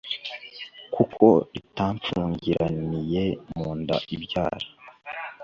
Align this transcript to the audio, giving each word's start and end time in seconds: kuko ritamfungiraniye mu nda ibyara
kuko 0.93 1.27
ritamfungiraniye 1.53 3.23
mu 3.55 3.69
nda 3.79 3.95
ibyara 4.15 4.67